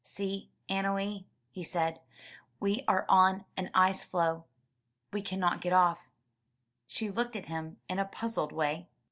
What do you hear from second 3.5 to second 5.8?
an ice floe. We cannot get